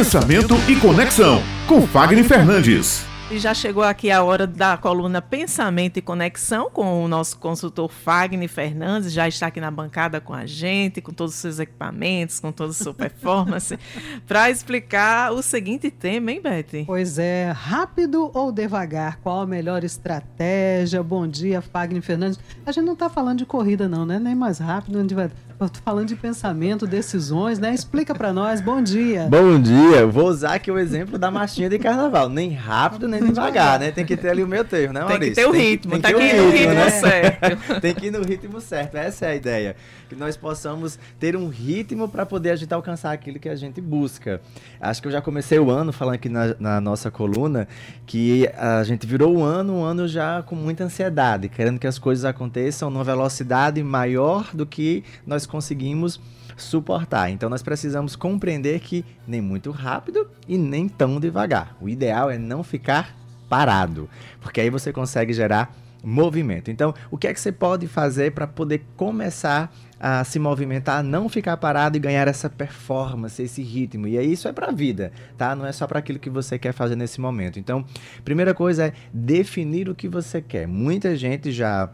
Pensamento 0.00 0.54
e 0.66 0.76
Conexão, 0.76 1.42
com 1.68 1.86
Fagner 1.86 2.24
Fernandes. 2.24 3.04
E 3.30 3.38
já 3.38 3.52
chegou 3.52 3.82
aqui 3.82 4.10
a 4.10 4.22
hora 4.22 4.46
da 4.46 4.78
coluna 4.78 5.20
Pensamento 5.20 5.98
e 5.98 6.00
Conexão 6.00 6.70
com 6.70 7.04
o 7.04 7.06
nosso 7.06 7.36
consultor 7.36 7.90
Fagner 7.90 8.48
Fernandes, 8.48 9.12
já 9.12 9.28
está 9.28 9.48
aqui 9.48 9.60
na 9.60 9.70
bancada 9.70 10.18
com 10.18 10.32
a 10.32 10.46
gente, 10.46 11.02
com 11.02 11.12
todos 11.12 11.34
os 11.34 11.40
seus 11.40 11.58
equipamentos, 11.58 12.40
com 12.40 12.50
toda 12.50 12.70
a 12.70 12.74
sua 12.74 12.94
performance, 12.94 13.78
para 14.26 14.48
explicar 14.48 15.32
o 15.32 15.42
seguinte 15.42 15.90
tema, 15.90 16.32
hein, 16.32 16.40
Beth? 16.40 16.86
Pois 16.86 17.18
é, 17.18 17.50
rápido 17.50 18.30
ou 18.32 18.50
devagar? 18.50 19.18
Qual 19.18 19.42
a 19.42 19.46
melhor 19.46 19.84
estratégia? 19.84 21.02
Bom 21.02 21.26
dia, 21.26 21.60
Fagner 21.60 22.00
Fernandes. 22.00 22.40
A 22.64 22.72
gente 22.72 22.86
não 22.86 22.94
está 22.94 23.10
falando 23.10 23.40
de 23.40 23.44
corrida, 23.44 23.86
não, 23.86 24.06
né? 24.06 24.18
Nem 24.18 24.34
mais 24.34 24.58
rápido, 24.60 24.96
nem 24.96 25.06
devagar. 25.06 25.49
Eu 25.60 25.68
tô 25.68 25.78
falando 25.84 26.08
de 26.08 26.16
pensamento, 26.16 26.86
decisões, 26.86 27.58
né? 27.58 27.74
Explica 27.74 28.14
para 28.14 28.32
nós. 28.32 28.62
Bom 28.62 28.80
dia. 28.80 29.28
Bom 29.28 29.60
dia. 29.60 30.06
Vou 30.06 30.26
usar 30.26 30.54
aqui 30.54 30.70
o 30.70 30.78
exemplo 30.78 31.18
da 31.18 31.30
marchinha 31.30 31.68
de 31.68 31.78
carnaval. 31.78 32.30
Nem 32.30 32.50
rápido, 32.50 33.06
nem 33.06 33.22
devagar, 33.22 33.78
né? 33.78 33.90
Tem 33.90 34.06
que 34.06 34.16
ter 34.16 34.30
ali 34.30 34.42
o 34.42 34.46
meu 34.46 34.64
termo, 34.64 34.94
né, 34.94 35.00
Maurício? 35.00 35.20
Tem 35.20 35.28
que 35.28 35.34
ter 35.34 35.46
o 35.46 35.50
ritmo. 35.52 35.92
Tem, 35.92 36.00
tem 36.00 36.12
tá 36.12 36.18
aqui 36.18 36.32
no 36.34 36.50
ritmo 36.50 36.74
né? 36.74 36.90
certo. 36.90 37.76
tem 37.82 37.94
que 37.94 38.06
ir 38.06 38.10
no 38.10 38.22
ritmo 38.22 38.58
certo. 38.58 38.94
Essa 38.94 39.26
é 39.26 39.32
a 39.32 39.34
ideia. 39.34 39.76
Que 40.08 40.16
nós 40.16 40.34
possamos 40.34 40.98
ter 41.18 41.36
um 41.36 41.48
ritmo 41.48 42.08
para 42.08 42.24
poder 42.24 42.52
a 42.52 42.56
gente 42.56 42.72
alcançar 42.72 43.12
aquilo 43.12 43.38
que 43.38 43.48
a 43.48 43.54
gente 43.54 43.82
busca. 43.82 44.40
Acho 44.80 45.02
que 45.02 45.08
eu 45.08 45.12
já 45.12 45.20
comecei 45.20 45.58
o 45.58 45.70
ano 45.70 45.92
falando 45.92 46.14
aqui 46.14 46.30
na, 46.30 46.56
na 46.58 46.80
nossa 46.80 47.10
coluna 47.10 47.68
que 48.06 48.48
a 48.56 48.82
gente 48.82 49.06
virou 49.06 49.36
o 49.36 49.42
ano, 49.42 49.74
um 49.74 49.84
ano 49.84 50.08
já 50.08 50.42
com 50.42 50.56
muita 50.56 50.84
ansiedade, 50.84 51.50
querendo 51.50 51.78
que 51.78 51.86
as 51.86 51.98
coisas 51.98 52.24
aconteçam 52.24 52.88
numa 52.88 53.04
velocidade 53.04 53.82
maior 53.82 54.48
do 54.54 54.64
que 54.64 55.04
nós 55.26 55.49
conseguimos 55.50 56.20
suportar. 56.56 57.30
Então 57.30 57.50
nós 57.50 57.62
precisamos 57.62 58.16
compreender 58.16 58.80
que 58.80 59.04
nem 59.26 59.40
muito 59.40 59.70
rápido 59.70 60.28
e 60.48 60.56
nem 60.56 60.88
tão 60.88 61.20
devagar. 61.20 61.76
O 61.80 61.88
ideal 61.88 62.30
é 62.30 62.38
não 62.38 62.62
ficar 62.62 63.16
parado, 63.48 64.08
porque 64.40 64.60
aí 64.60 64.70
você 64.70 64.92
consegue 64.92 65.32
gerar 65.32 65.74
movimento. 66.02 66.70
Então, 66.70 66.94
o 67.10 67.18
que 67.18 67.26
é 67.26 67.34
que 67.34 67.40
você 67.40 67.52
pode 67.52 67.86
fazer 67.86 68.32
para 68.32 68.46
poder 68.46 68.82
começar 68.96 69.70
a 69.98 70.24
se 70.24 70.38
movimentar, 70.38 71.02
não 71.02 71.28
ficar 71.28 71.56
parado 71.58 71.96
e 71.96 72.00
ganhar 72.00 72.26
essa 72.26 72.48
performance, 72.48 73.42
esse 73.42 73.62
ritmo? 73.62 74.06
E 74.08 74.16
aí 74.16 74.32
isso 74.32 74.48
é 74.48 74.52
para 74.52 74.68
a 74.68 74.72
vida, 74.72 75.12
tá? 75.36 75.54
Não 75.54 75.66
é 75.66 75.72
só 75.72 75.86
para 75.86 75.98
aquilo 75.98 76.18
que 76.18 76.30
você 76.30 76.58
quer 76.58 76.72
fazer 76.72 76.96
nesse 76.96 77.20
momento. 77.20 77.58
Então, 77.58 77.84
primeira 78.24 78.54
coisa 78.54 78.86
é 78.86 78.92
definir 79.12 79.88
o 79.88 79.94
que 79.94 80.08
você 80.08 80.40
quer. 80.40 80.66
Muita 80.66 81.14
gente 81.16 81.52
já 81.52 81.90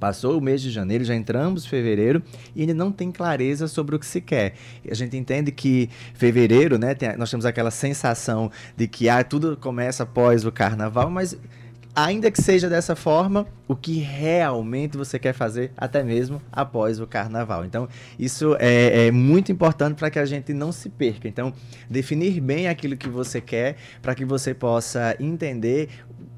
Passou 0.00 0.38
o 0.38 0.40
mês 0.40 0.62
de 0.62 0.70
janeiro, 0.70 1.04
já 1.04 1.14
entramos 1.14 1.64
em 1.64 1.68
fevereiro 1.68 2.22
e 2.56 2.62
ainda 2.62 2.72
não 2.72 2.90
tem 2.90 3.12
clareza 3.12 3.68
sobre 3.68 3.94
o 3.94 3.98
que 3.98 4.06
se 4.06 4.20
quer. 4.20 4.54
A 4.90 4.94
gente 4.94 5.14
entende 5.16 5.52
que 5.52 5.90
fevereiro, 6.14 6.78
né, 6.78 6.94
tem, 6.94 7.14
nós 7.16 7.30
temos 7.30 7.44
aquela 7.44 7.70
sensação 7.70 8.50
de 8.74 8.88
que 8.88 9.08
ah, 9.10 9.22
tudo 9.22 9.58
começa 9.58 10.04
após 10.04 10.46
o 10.46 10.50
carnaval, 10.50 11.10
mas 11.10 11.36
ainda 11.94 12.30
que 12.30 12.40
seja 12.40 12.68
dessa 12.68 12.94
forma, 12.94 13.46
o 13.66 13.76
que 13.76 13.98
realmente 13.98 14.96
você 14.96 15.18
quer 15.18 15.32
fazer 15.32 15.72
até 15.76 16.02
mesmo 16.02 16.40
após 16.50 17.00
o 17.00 17.06
carnaval. 17.06 17.64
Então, 17.64 17.88
isso 18.18 18.56
é, 18.58 19.06
é 19.06 19.10
muito 19.10 19.52
importante 19.52 19.96
para 19.96 20.10
que 20.10 20.18
a 20.18 20.24
gente 20.24 20.52
não 20.52 20.72
se 20.72 20.88
perca. 20.88 21.28
Então, 21.28 21.52
definir 21.88 22.40
bem 22.40 22.68
aquilo 22.68 22.96
que 22.96 23.08
você 23.08 23.40
quer 23.40 23.76
para 24.00 24.14
que 24.14 24.24
você 24.24 24.54
possa 24.54 25.16
entender 25.20 25.88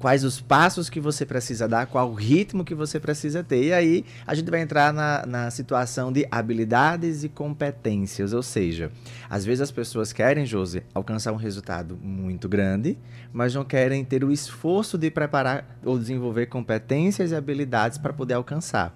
quais 0.03 0.25
os 0.25 0.41
passos 0.41 0.89
que 0.89 0.99
você 0.99 1.25
precisa 1.25 1.65
dar, 1.65 1.85
qual 1.85 2.11
o 2.11 2.13
ritmo 2.13 2.65
que 2.65 2.75
você 2.75 2.99
precisa 2.99 3.41
ter. 3.41 3.63
E 3.63 3.73
aí 3.73 4.05
a 4.27 4.35
gente 4.35 4.51
vai 4.51 4.59
entrar 4.59 4.91
na, 4.91 5.25
na 5.25 5.49
situação 5.49 6.11
de 6.11 6.27
habilidades 6.29 7.23
e 7.23 7.29
competências. 7.29 8.33
Ou 8.33 8.43
seja, 8.43 8.91
às 9.29 9.45
vezes 9.45 9.61
as 9.61 9.71
pessoas 9.71 10.11
querem, 10.11 10.45
Josi, 10.45 10.83
alcançar 10.93 11.31
um 11.31 11.37
resultado 11.37 11.97
muito 12.01 12.49
grande, 12.49 12.97
mas 13.31 13.55
não 13.55 13.63
querem 13.63 14.03
ter 14.03 14.25
o 14.25 14.31
esforço 14.33 14.97
de 14.97 15.09
preparar 15.09 15.79
ou 15.85 15.97
desenvolver 15.97 16.47
competências 16.47 17.31
e 17.31 17.35
habilidades 17.35 17.97
para 17.97 18.11
poder 18.11 18.33
alcançar. 18.33 18.93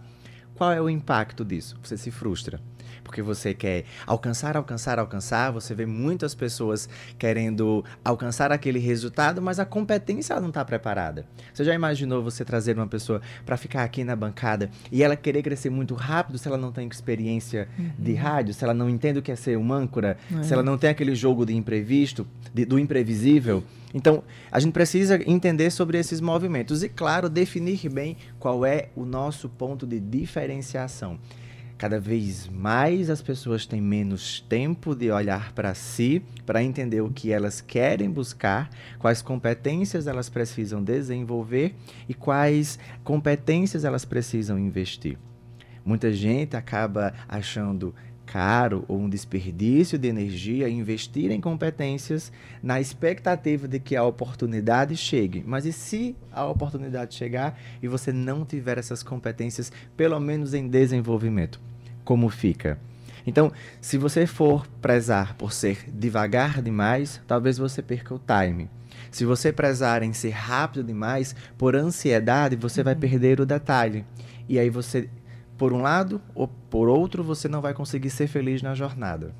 Qual 0.55 0.73
é 0.73 0.81
o 0.81 0.89
impacto 0.89 1.45
disso? 1.45 1.79
Você 1.81 1.95
se 1.95 2.11
frustra 2.11 2.59
porque 3.03 3.21
você 3.21 3.53
quer 3.53 3.85
alcançar, 4.05 4.57
alcançar, 4.57 4.99
alcançar. 4.99 5.51
Você 5.51 5.73
vê 5.73 5.85
muitas 5.85 6.35
pessoas 6.35 6.89
querendo 7.17 7.83
alcançar 8.03 8.51
aquele 8.51 8.79
resultado, 8.79 9.41
mas 9.41 9.59
a 9.59 9.65
competência 9.65 10.39
não 10.39 10.49
está 10.49 10.63
preparada. 10.63 11.25
Você 11.53 11.63
já 11.63 11.73
imaginou 11.73 12.23
você 12.23 12.43
trazer 12.43 12.75
uma 12.75 12.87
pessoa 12.87 13.21
para 13.45 13.57
ficar 13.57 13.83
aqui 13.83 14.03
na 14.03 14.15
bancada 14.15 14.69
e 14.91 15.03
ela 15.03 15.15
querer 15.15 15.41
crescer 15.41 15.69
muito 15.69 15.95
rápido 15.95 16.37
se 16.37 16.47
ela 16.47 16.57
não 16.57 16.71
tem 16.71 16.87
experiência 16.87 17.67
uhum. 17.77 17.91
de 17.97 18.13
rádio, 18.13 18.53
se 18.53 18.63
ela 18.63 18.73
não 18.73 18.89
entende 18.89 19.19
o 19.19 19.21
que 19.21 19.31
é 19.31 19.35
ser 19.35 19.57
um 19.57 19.73
âncora, 19.73 20.17
uhum. 20.29 20.43
se 20.43 20.53
ela 20.53 20.63
não 20.63 20.77
tem 20.77 20.89
aquele 20.89 21.15
jogo 21.15 21.45
de 21.45 21.55
imprevisto, 21.55 22.27
de, 22.53 22.65
do 22.65 22.77
imprevisível? 22.77 23.63
Então, 23.93 24.23
a 24.51 24.59
gente 24.59 24.73
precisa 24.73 25.19
entender 25.25 25.71
sobre 25.71 25.97
esses 25.97 26.19
movimentos 26.19 26.83
e, 26.83 26.89
claro, 26.89 27.29
definir 27.29 27.89
bem 27.89 28.17
qual 28.39 28.65
é 28.65 28.89
o 28.95 29.05
nosso 29.05 29.49
ponto 29.49 29.87
de 29.87 29.99
diferenciação. 29.99 31.17
Cada 31.77 31.99
vez 31.99 32.49
mais 32.49 33.07
as 33.07 33.21
pessoas 33.21 33.67
têm 33.67 33.79
menos 33.79 34.41
tempo 34.41 34.95
de 34.95 35.11
olhar 35.11 35.53
para 35.53 35.75
si, 35.75 36.23
para 36.43 36.63
entender 36.63 37.01
o 37.01 37.11
que 37.11 37.31
elas 37.31 37.61
querem 37.61 38.09
buscar, 38.09 38.67
quais 38.97 39.21
competências 39.21 40.07
elas 40.07 40.27
precisam 40.27 40.83
desenvolver 40.83 41.75
e 42.09 42.15
quais 42.15 42.79
competências 43.03 43.85
elas 43.85 44.05
precisam 44.05 44.57
investir. 44.57 45.19
Muita 45.85 46.11
gente 46.11 46.57
acaba 46.57 47.13
achando 47.29 47.93
caro 48.27 48.83
ou 48.87 48.99
um 48.99 49.09
desperdício 49.09 49.97
de 49.97 50.07
energia 50.07 50.67
investir 50.67 51.31
em 51.31 51.39
competências 51.39 52.31
na 52.61 52.79
expectativa 52.79 53.67
de 53.67 53.79
que 53.79 53.95
a 53.95 54.03
oportunidade 54.03 54.95
chegue. 54.97 55.43
Mas 55.47 55.65
e 55.65 55.71
se 55.71 56.15
a 56.31 56.45
oportunidade 56.45 57.15
chegar 57.15 57.57
e 57.81 57.87
você 57.87 58.11
não 58.11 58.45
tiver 58.45 58.77
essas 58.77 59.01
competências, 59.01 59.71
pelo 59.95 60.19
menos 60.19 60.53
em 60.53 60.67
desenvolvimento? 60.67 61.59
Como 62.03 62.29
fica? 62.29 62.77
Então, 63.25 63.51
se 63.81 63.97
você 63.97 64.25
for 64.25 64.67
prezar 64.81 65.33
por 65.35 65.51
ser 65.51 65.89
devagar 65.89 66.61
demais, 66.61 67.21
talvez 67.27 67.57
você 67.57 67.81
perca 67.81 68.13
o 68.13 68.19
time. 68.19 68.69
Se 69.09 69.25
você 69.25 69.51
prezar 69.51 70.03
em 70.03 70.13
ser 70.13 70.31
rápido 70.31 70.85
demais, 70.85 71.35
por 71.57 71.75
ansiedade, 71.75 72.55
você 72.55 72.83
vai 72.83 72.93
uhum. 72.93 72.99
perder 72.99 73.39
o 73.39 73.45
detalhe. 73.45 74.05
E 74.47 74.59
aí 74.59 74.69
você 74.69 75.09
por 75.57 75.73
um 75.73 75.81
lado 75.81 76.21
ou 76.35 76.47
por 76.47 76.87
outro, 76.87 77.23
você 77.23 77.47
não 77.47 77.61
vai 77.61 77.73
conseguir 77.73 78.09
ser 78.09 78.27
feliz 78.27 78.61
na 78.61 78.75
jornada. 78.75 79.33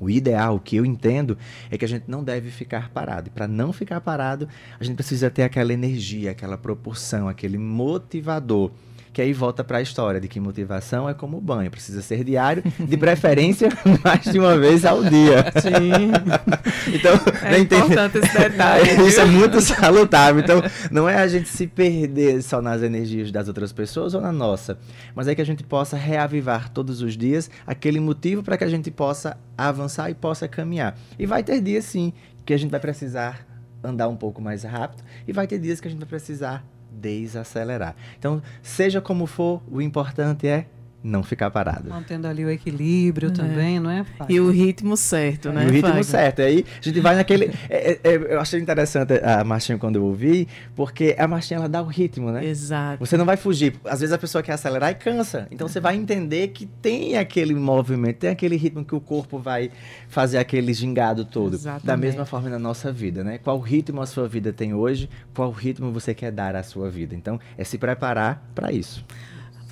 O 0.00 0.10
ideal, 0.10 0.56
o 0.56 0.60
que 0.60 0.76
eu 0.76 0.84
entendo, 0.84 1.38
é 1.70 1.78
que 1.78 1.84
a 1.84 1.88
gente 1.88 2.04
não 2.08 2.24
deve 2.24 2.50
ficar 2.50 2.90
parado. 2.90 3.28
E 3.28 3.30
para 3.30 3.46
não 3.46 3.72
ficar 3.72 4.00
parado, 4.00 4.48
a 4.78 4.84
gente 4.84 4.96
precisa 4.96 5.30
ter 5.30 5.42
aquela 5.42 5.72
energia, 5.72 6.32
aquela 6.32 6.58
proporção, 6.58 7.28
aquele 7.28 7.56
motivador 7.56 8.72
que 9.14 9.22
aí 9.22 9.32
volta 9.32 9.62
para 9.62 9.78
a 9.78 9.80
história 9.80 10.20
de 10.20 10.26
que 10.26 10.40
motivação 10.40 11.08
é 11.08 11.14
como 11.14 11.40
banho, 11.40 11.70
precisa 11.70 12.02
ser 12.02 12.24
diário, 12.24 12.64
de 12.80 12.96
preferência 12.96 13.68
mais 14.02 14.24
de 14.24 14.40
uma 14.40 14.58
vez 14.58 14.84
ao 14.84 15.04
dia. 15.04 15.44
Sim. 15.62 16.10
então, 16.92 17.14
é 17.44 17.58
importante 17.60 18.18
esse 18.18 18.36
detalhe. 18.36 18.90
Isso 19.06 19.20
é 19.20 19.24
muito 19.24 19.60
salutável. 19.60 20.42
Então, 20.42 20.60
não 20.90 21.08
é 21.08 21.14
a 21.14 21.28
gente 21.28 21.48
se 21.48 21.68
perder 21.68 22.42
só 22.42 22.60
nas 22.60 22.82
energias 22.82 23.30
das 23.30 23.46
outras 23.46 23.72
pessoas 23.72 24.14
ou 24.14 24.20
na 24.20 24.32
nossa, 24.32 24.76
mas 25.14 25.28
é 25.28 25.34
que 25.34 25.40
a 25.40 25.46
gente 25.46 25.62
possa 25.62 25.96
reavivar 25.96 26.68
todos 26.70 27.00
os 27.00 27.16
dias 27.16 27.48
aquele 27.64 28.00
motivo 28.00 28.42
para 28.42 28.58
que 28.58 28.64
a 28.64 28.68
gente 28.68 28.90
possa 28.90 29.38
avançar 29.56 30.10
e 30.10 30.14
possa 30.14 30.48
caminhar. 30.48 30.98
E 31.16 31.24
vai 31.24 31.44
ter 31.44 31.60
dias 31.60 31.84
sim 31.84 32.12
que 32.44 32.52
a 32.52 32.56
gente 32.56 32.72
vai 32.72 32.80
precisar 32.80 33.46
andar 33.80 34.08
um 34.08 34.16
pouco 34.16 34.42
mais 34.42 34.64
rápido 34.64 35.04
e 35.28 35.32
vai 35.32 35.46
ter 35.46 35.60
dias 35.60 35.80
que 35.80 35.86
a 35.86 35.90
gente 35.90 36.00
vai 36.00 36.08
precisar 36.08 36.64
desacelerar. 36.94 37.94
Então, 38.18 38.42
seja 38.62 39.00
como 39.00 39.26
for, 39.26 39.62
o 39.70 39.80
importante 39.80 40.46
é 40.46 40.66
não 41.04 41.22
ficar 41.22 41.50
parado. 41.50 41.90
Mantendo 41.90 42.26
ali 42.26 42.42
o 42.42 42.50
equilíbrio 42.50 43.28
é. 43.28 43.32
também, 43.32 43.78
não 43.78 43.90
é? 43.90 44.06
E 44.26 44.40
o 44.40 44.50
ritmo 44.50 44.96
certo, 44.96 45.52
né? 45.52 45.64
E 45.64 45.66
o 45.66 45.70
ritmo 45.70 45.88
Fagner? 45.88 46.04
certo. 46.04 46.40
Aí 46.40 46.64
a 46.80 46.82
gente 46.82 46.98
vai 47.00 47.14
naquele. 47.14 47.52
É, 47.68 47.92
é, 47.92 48.00
é, 48.02 48.14
eu 48.34 48.40
achei 48.40 48.58
interessante 48.58 49.12
a 49.22 49.44
marchinha 49.44 49.76
quando 49.76 49.96
eu 49.96 50.04
ouvi, 50.04 50.48
porque 50.74 51.14
a 51.18 51.28
marchinha 51.28 51.58
ela 51.58 51.68
dá 51.68 51.82
o 51.82 51.86
ritmo, 51.86 52.32
né? 52.32 52.42
Exato. 52.46 53.04
Você 53.04 53.18
não 53.18 53.26
vai 53.26 53.36
fugir. 53.36 53.74
Às 53.84 54.00
vezes 54.00 54.14
a 54.14 54.18
pessoa 54.18 54.42
quer 54.42 54.52
acelerar 54.52 54.90
e 54.90 54.94
cansa. 54.94 55.46
Então 55.50 55.68
você 55.68 55.78
vai 55.78 55.94
entender 55.94 56.48
que 56.48 56.64
tem 56.64 57.18
aquele 57.18 57.54
movimento, 57.54 58.20
tem 58.20 58.30
aquele 58.30 58.56
ritmo 58.56 58.82
que 58.82 58.94
o 58.94 59.00
corpo 59.00 59.38
vai 59.38 59.70
fazer 60.08 60.38
aquele 60.38 60.72
gingado 60.72 61.26
todo. 61.26 61.54
Exatamente. 61.54 61.86
Da 61.86 61.96
mesma 61.98 62.24
forma 62.24 62.48
na 62.48 62.58
nossa 62.58 62.90
vida, 62.90 63.22
né? 63.22 63.36
Qual 63.36 63.58
ritmo 63.58 64.00
a 64.00 64.06
sua 64.06 64.26
vida 64.26 64.54
tem 64.54 64.72
hoje? 64.72 65.10
Qual 65.34 65.50
ritmo 65.50 65.92
você 65.92 66.14
quer 66.14 66.32
dar 66.32 66.56
à 66.56 66.62
sua 66.62 66.88
vida? 66.88 67.14
Então 67.14 67.38
é 67.58 67.64
se 67.64 67.76
preparar 67.76 68.42
para 68.54 68.72
isso. 68.72 69.04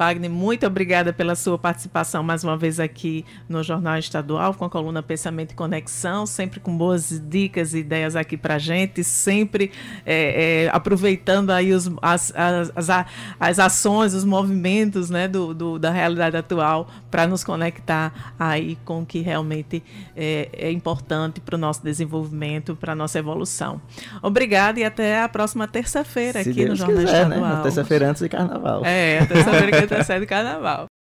Fagner, 0.02 0.28
muito 0.28 0.66
obrigada 0.66 1.12
pela 1.12 1.36
sua 1.36 1.56
participação 1.56 2.24
mais 2.24 2.42
uma 2.42 2.56
vez 2.56 2.80
aqui 2.80 3.24
no 3.48 3.62
Jornal 3.62 3.96
Estadual, 3.98 4.52
com 4.52 4.64
a 4.64 4.68
coluna 4.68 5.00
Pensamento 5.00 5.52
e 5.52 5.54
Conexão, 5.54 6.26
sempre 6.26 6.58
com 6.58 6.76
boas 6.76 7.22
dicas 7.24 7.72
e 7.72 7.78
ideias 7.78 8.16
aqui 8.16 8.36
para 8.36 8.58
gente, 8.58 9.04
sempre 9.04 9.70
é, 10.04 10.64
é, 10.64 10.70
aproveitando 10.72 11.50
aí 11.50 11.72
os, 11.72 11.88
as, 12.02 12.32
as, 12.34 12.72
as, 12.74 13.06
as, 13.38 13.58
ações, 13.60 14.12
os 14.12 14.24
movimentos 14.24 15.08
né, 15.08 15.28
do, 15.28 15.54
do 15.54 15.78
da 15.78 15.92
realidade 15.92 16.36
atual 16.36 16.88
para 17.08 17.24
nos 17.24 17.44
conectar 17.44 18.34
aí 18.36 18.76
com 18.84 19.02
o 19.02 19.06
que 19.06 19.20
realmente 19.20 19.84
é, 20.16 20.48
é 20.52 20.72
importante 20.72 21.40
para 21.40 21.54
o 21.54 21.58
nosso 21.58 21.80
desenvolvimento, 21.84 22.74
para 22.74 22.90
a 22.90 22.96
nossa 22.96 23.20
evolução. 23.20 23.80
Obrigada 24.20 24.80
e 24.80 24.84
até 24.84 25.22
a 25.22 25.28
próxima 25.28 25.68
terça-feira 25.68 26.40
aqui 26.40 26.54
Deus 26.54 26.70
no 26.70 26.74
Jornal 26.74 27.04
quiser, 27.04 27.22
Estadual. 27.22 27.56
Né? 27.56 27.62
Terça-feira 27.62 28.10
antes 28.10 28.22
de 28.22 28.28
carnaval. 28.28 28.82
É, 28.84 29.24
terça-feira 29.26 29.86
que 29.94 30.00
antecede 30.00 30.24
o 30.24 30.28
carnaval. 30.28 30.91